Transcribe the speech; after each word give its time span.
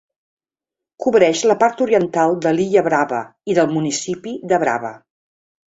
Cobrix 1.05 1.43
la 1.51 1.57
part 1.65 1.83
oriental 1.87 2.33
de 2.47 2.55
l'illa 2.61 2.85
Brava 2.89 3.21
i 3.55 3.59
del 3.61 3.73
municipi 3.77 4.37
de 4.51 4.63
Brava. 4.67 4.95